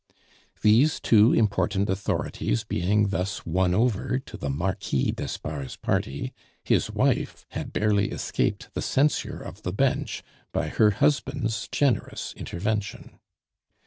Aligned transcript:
These 0.63 0.99
two 0.99 1.31
important 1.31 1.87
authorities 1.87 2.63
being 2.63 3.09
thus 3.09 3.45
won 3.45 3.75
over 3.75 4.17
to 4.17 4.35
the 4.35 4.49
Marquis 4.49 5.11
d'Espard's 5.11 5.75
party, 5.75 6.33
his 6.63 6.89
wife 6.89 7.45
had 7.49 7.71
barely 7.71 8.09
escaped 8.09 8.73
the 8.73 8.81
censure 8.81 9.39
of 9.39 9.61
the 9.61 9.71
Bench 9.71 10.23
by 10.51 10.69
her 10.69 10.89
husband's 10.89 11.67
generous 11.71 12.33
intervention. 12.35 13.19